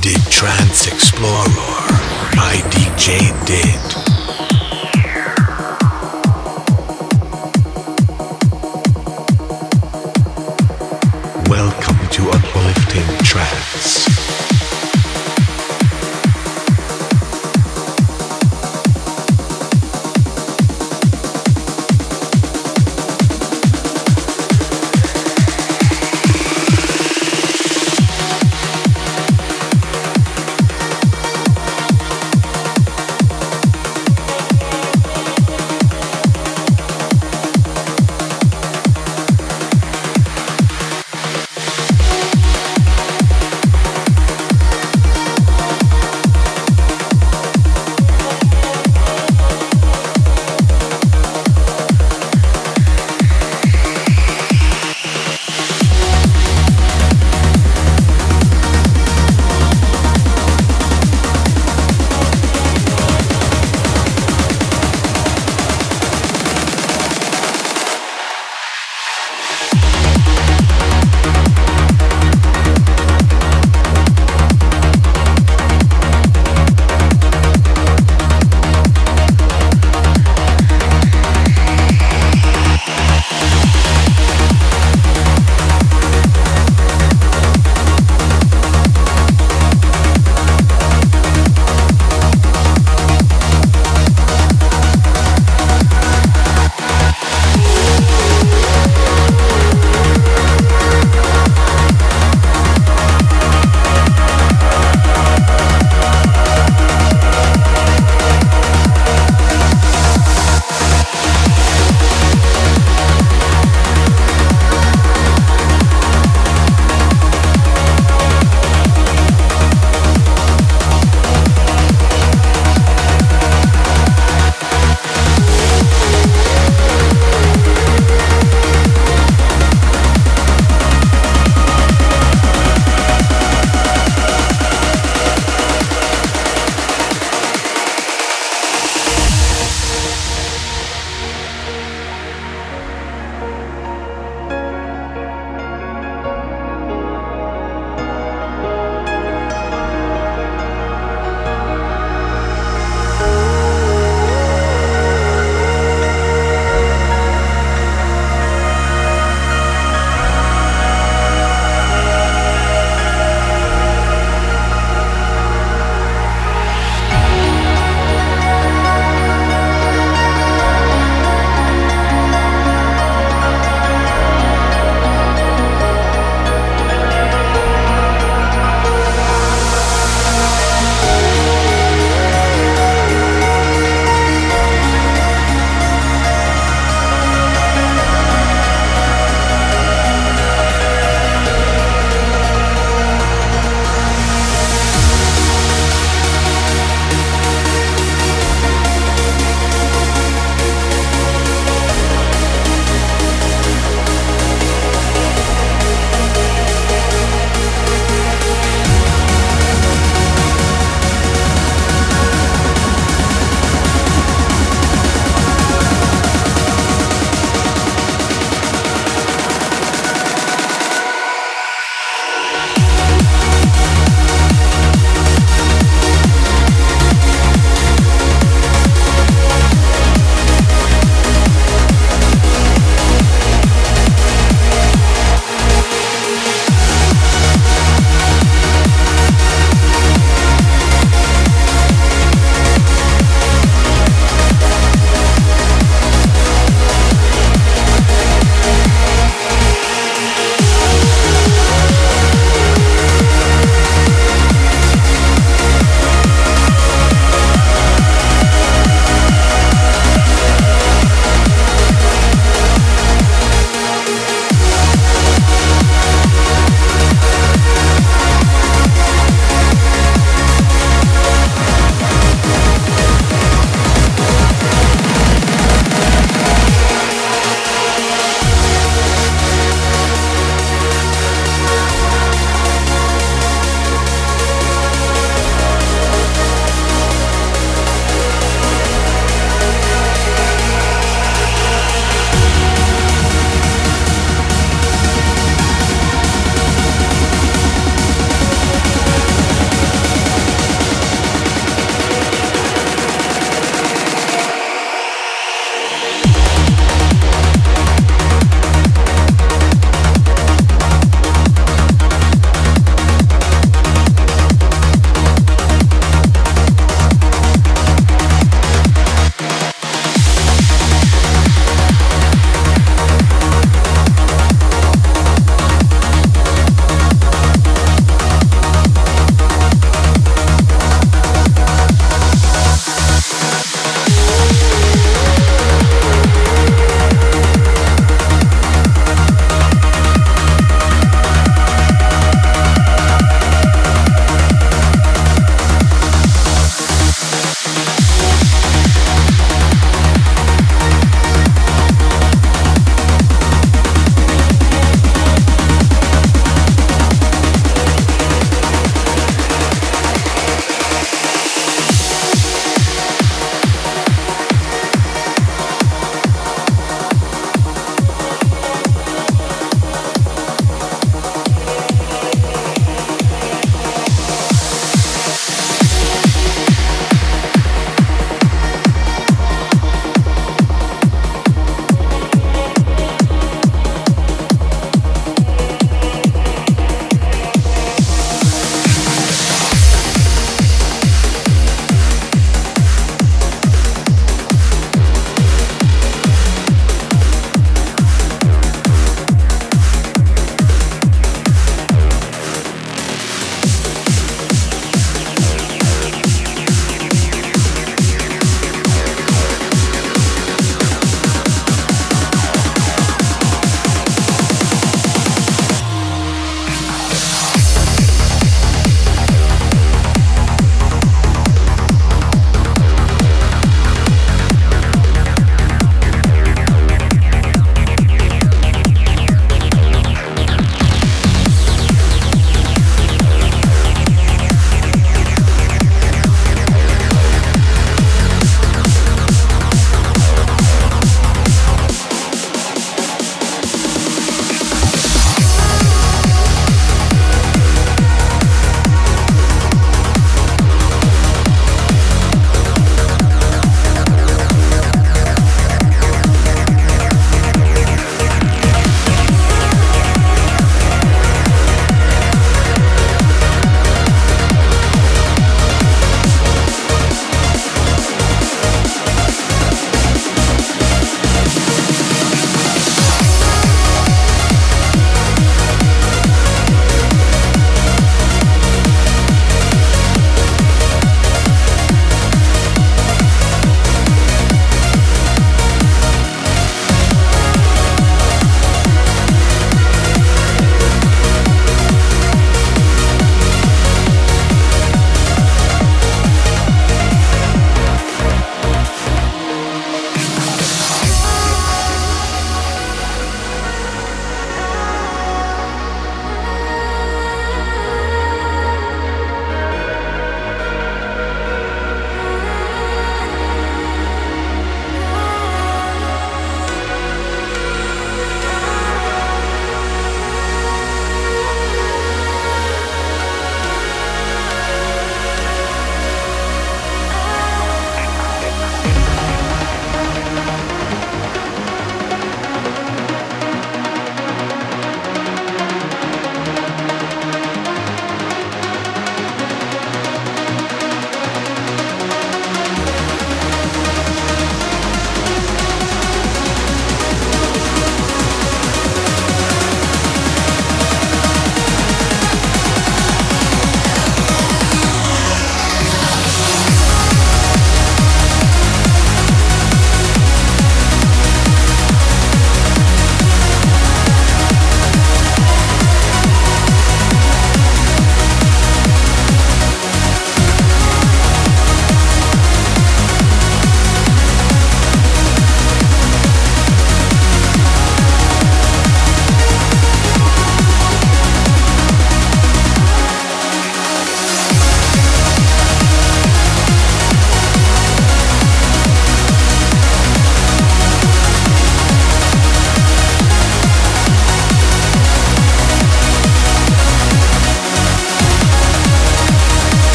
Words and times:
Did 0.00 0.16
Trance 0.30 0.86
Explorer 0.86 1.44
by 2.34 2.56
DJ 2.70 3.28
Did. 3.44 4.01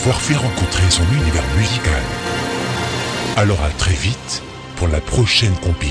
Heureux 0.00 0.08
de 0.08 0.08
vous 0.08 0.08
avoir 0.08 0.20
fait 0.20 0.36
rencontrer 0.36 0.90
son 0.90 1.04
univers 1.12 1.44
musical. 1.56 2.02
Alors 3.36 3.62
à 3.62 3.70
très 3.70 3.94
vite 3.94 4.42
pour 4.76 4.88
la 4.88 5.00
prochaine 5.00 5.54
compile. 5.62 5.89